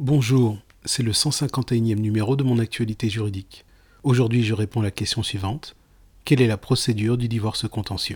Bonjour, 0.00 0.58
c'est 0.84 1.02
le 1.02 1.10
151e 1.10 1.96
numéro 1.96 2.36
de 2.36 2.44
mon 2.44 2.60
actualité 2.60 3.10
juridique. 3.10 3.64
Aujourd'hui, 4.04 4.44
je 4.44 4.54
réponds 4.54 4.78
à 4.78 4.84
la 4.84 4.92
question 4.92 5.24
suivante. 5.24 5.74
Quelle 6.24 6.40
est 6.40 6.46
la 6.46 6.56
procédure 6.56 7.18
du 7.18 7.26
divorce 7.26 7.66
contentieux? 7.66 8.14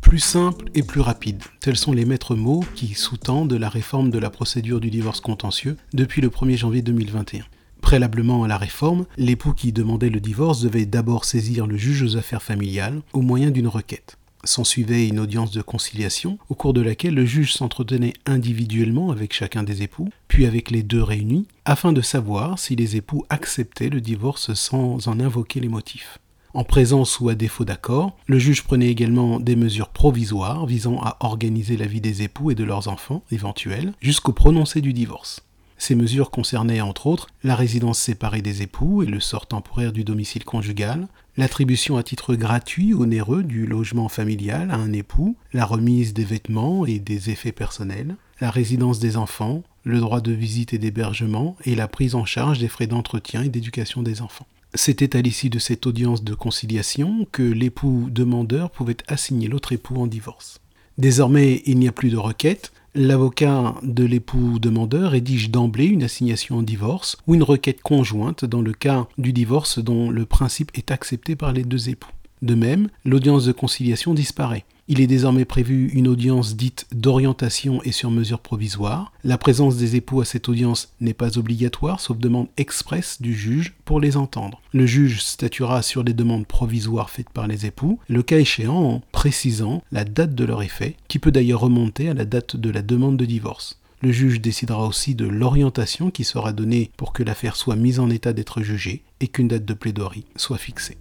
Plus 0.00 0.20
simple 0.20 0.70
et 0.76 0.84
plus 0.84 1.00
rapide, 1.00 1.42
tels 1.60 1.76
sont 1.76 1.92
les 1.92 2.04
maîtres 2.04 2.36
mots 2.36 2.64
qui 2.76 2.94
sous-tendent 2.94 3.54
la 3.54 3.68
réforme 3.68 4.10
de 4.10 4.18
la 4.20 4.30
procédure 4.30 4.78
du 4.78 4.90
divorce 4.90 5.20
contentieux 5.20 5.76
depuis 5.94 6.22
le 6.22 6.28
1er 6.28 6.56
janvier 6.56 6.82
2021. 6.82 7.44
Préalablement 7.88 8.44
à 8.44 8.48
la 8.48 8.58
réforme, 8.58 9.06
l'époux 9.16 9.54
qui 9.54 9.72
demandait 9.72 10.10
le 10.10 10.20
divorce 10.20 10.60
devait 10.60 10.84
d'abord 10.84 11.24
saisir 11.24 11.66
le 11.66 11.78
juge 11.78 12.02
aux 12.02 12.18
affaires 12.18 12.42
familiales 12.42 13.00
au 13.14 13.22
moyen 13.22 13.50
d'une 13.50 13.66
requête. 13.66 14.18
S'ensuivait 14.44 15.08
une 15.08 15.18
audience 15.18 15.52
de 15.52 15.62
conciliation 15.62 16.38
au 16.50 16.54
cours 16.54 16.74
de 16.74 16.82
laquelle 16.82 17.14
le 17.14 17.24
juge 17.24 17.54
s'entretenait 17.54 18.12
individuellement 18.26 19.10
avec 19.10 19.32
chacun 19.32 19.62
des 19.62 19.82
époux, 19.82 20.10
puis 20.28 20.44
avec 20.44 20.70
les 20.70 20.82
deux 20.82 21.02
réunis, 21.02 21.46
afin 21.64 21.94
de 21.94 22.02
savoir 22.02 22.58
si 22.58 22.76
les 22.76 22.96
époux 22.96 23.24
acceptaient 23.30 23.88
le 23.88 24.02
divorce 24.02 24.52
sans 24.52 25.08
en 25.08 25.18
invoquer 25.18 25.60
les 25.60 25.68
motifs. 25.68 26.18
En 26.52 26.64
présence 26.64 27.18
ou 27.20 27.30
à 27.30 27.34
défaut 27.34 27.64
d'accord, 27.64 28.18
le 28.26 28.38
juge 28.38 28.64
prenait 28.64 28.90
également 28.90 29.40
des 29.40 29.56
mesures 29.56 29.88
provisoires 29.88 30.66
visant 30.66 31.00
à 31.00 31.16
organiser 31.20 31.78
la 31.78 31.86
vie 31.86 32.02
des 32.02 32.22
époux 32.22 32.50
et 32.50 32.54
de 32.54 32.64
leurs 32.64 32.88
enfants 32.88 33.22
éventuels 33.30 33.94
jusqu'au 34.02 34.34
prononcé 34.34 34.82
du 34.82 34.92
divorce. 34.92 35.40
Ces 35.78 35.94
mesures 35.94 36.30
concernaient 36.30 36.80
entre 36.80 37.06
autres 37.06 37.28
la 37.44 37.54
résidence 37.54 38.00
séparée 38.00 38.42
des 38.42 38.62
époux 38.62 39.02
et 39.02 39.06
le 39.06 39.20
sort 39.20 39.46
temporaire 39.46 39.92
du 39.92 40.02
domicile 40.02 40.44
conjugal, 40.44 41.06
l'attribution 41.36 41.96
à 41.96 42.02
titre 42.02 42.34
gratuit 42.34 42.94
onéreux 42.94 43.44
du 43.44 43.64
logement 43.64 44.08
familial 44.08 44.72
à 44.72 44.74
un 44.74 44.92
époux, 44.92 45.36
la 45.52 45.64
remise 45.64 46.12
des 46.12 46.24
vêtements 46.24 46.84
et 46.84 46.98
des 46.98 47.30
effets 47.30 47.52
personnels, 47.52 48.16
la 48.40 48.50
résidence 48.50 48.98
des 48.98 49.16
enfants, 49.16 49.62
le 49.84 50.00
droit 50.00 50.20
de 50.20 50.32
visite 50.32 50.74
et 50.74 50.78
d'hébergement 50.78 51.56
et 51.64 51.76
la 51.76 51.86
prise 51.86 52.16
en 52.16 52.24
charge 52.24 52.58
des 52.58 52.68
frais 52.68 52.88
d'entretien 52.88 53.42
et 53.44 53.48
d'éducation 53.48 54.02
des 54.02 54.20
enfants. 54.20 54.46
C'était 54.74 55.16
à 55.16 55.22
l'issue 55.22 55.48
de 55.48 55.58
cette 55.58 55.86
audience 55.86 56.22
de 56.22 56.34
conciliation 56.34 57.26
que 57.32 57.42
l'époux 57.42 58.08
demandeur 58.10 58.70
pouvait 58.70 58.98
assigner 59.06 59.48
l'autre 59.48 59.72
époux 59.72 59.96
en 59.96 60.06
divorce. 60.06 60.60
Désormais, 60.98 61.62
il 61.64 61.78
n'y 61.78 61.88
a 61.88 61.92
plus 61.92 62.10
de 62.10 62.16
requête, 62.16 62.72
L'avocat 62.94 63.74
de 63.82 64.02
l'époux 64.04 64.58
demandeur 64.58 65.12
rédige 65.12 65.50
d'emblée 65.50 65.84
une 65.84 66.02
assignation 66.02 66.56
en 66.56 66.62
divorce 66.62 67.16
ou 67.26 67.34
une 67.34 67.44
requête 67.44 67.80
conjointe 67.80 68.44
dans 68.44 68.62
le 68.62 68.72
cas 68.72 69.06
du 69.18 69.32
divorce 69.32 69.78
dont 69.78 70.10
le 70.10 70.24
principe 70.24 70.72
est 70.74 70.90
accepté 70.90 71.36
par 71.36 71.52
les 71.52 71.62
deux 71.62 71.90
époux. 71.90 72.10
De 72.42 72.54
même, 72.54 72.88
l'audience 73.04 73.44
de 73.44 73.52
conciliation 73.52 74.14
disparaît. 74.14 74.64
Il 74.90 75.02
est 75.02 75.06
désormais 75.06 75.44
prévu 75.44 75.90
une 75.90 76.08
audience 76.08 76.56
dite 76.56 76.86
d'orientation 76.94 77.82
et 77.82 77.92
sur 77.92 78.10
mesure 78.10 78.40
provisoire. 78.40 79.12
La 79.22 79.36
présence 79.36 79.76
des 79.76 79.96
époux 79.96 80.22
à 80.22 80.24
cette 80.24 80.48
audience 80.48 80.94
n'est 81.02 81.12
pas 81.12 81.36
obligatoire, 81.36 82.00
sauf 82.00 82.16
demande 82.16 82.48
expresse 82.56 83.20
du 83.20 83.34
juge 83.34 83.74
pour 83.84 84.00
les 84.00 84.16
entendre. 84.16 84.62
Le 84.72 84.86
juge 84.86 85.20
statuera 85.20 85.82
sur 85.82 86.04
les 86.04 86.14
demandes 86.14 86.46
provisoires 86.46 87.10
faites 87.10 87.28
par 87.28 87.46
les 87.46 87.66
époux, 87.66 87.98
le 88.08 88.22
cas 88.22 88.38
échéant 88.38 88.82
en 88.82 89.02
précisant 89.12 89.82
la 89.92 90.04
date 90.04 90.34
de 90.34 90.44
leur 90.44 90.62
effet, 90.62 90.96
qui 91.06 91.18
peut 91.18 91.32
d'ailleurs 91.32 91.60
remonter 91.60 92.08
à 92.08 92.14
la 92.14 92.24
date 92.24 92.56
de 92.56 92.70
la 92.70 92.80
demande 92.80 93.18
de 93.18 93.26
divorce. 93.26 93.78
Le 94.00 94.10
juge 94.10 94.40
décidera 94.40 94.86
aussi 94.86 95.14
de 95.14 95.26
l'orientation 95.26 96.10
qui 96.10 96.24
sera 96.24 96.54
donnée 96.54 96.90
pour 96.96 97.12
que 97.12 97.22
l'affaire 97.22 97.56
soit 97.56 97.76
mise 97.76 98.00
en 98.00 98.08
état 98.08 98.32
d'être 98.32 98.62
jugée 98.62 99.02
et 99.20 99.28
qu'une 99.28 99.48
date 99.48 99.66
de 99.66 99.74
plaidoirie 99.74 100.24
soit 100.36 100.56
fixée. 100.56 100.96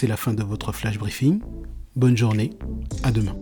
C'est 0.00 0.06
la 0.06 0.16
fin 0.16 0.32
de 0.32 0.44
votre 0.44 0.70
flash 0.70 0.96
briefing. 0.96 1.40
Bonne 1.96 2.16
journée, 2.16 2.50
à 3.02 3.10
demain. 3.10 3.34